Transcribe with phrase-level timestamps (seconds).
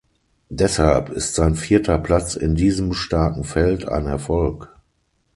[0.49, 4.73] Deshalb ist sein vierter Platz in diesem starken Feld ein Erfolg.